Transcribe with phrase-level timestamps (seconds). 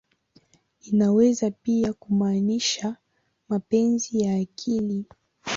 [0.81, 2.95] Inaweza pia kumaanisha
[3.49, 5.05] "mapenzi ya akili.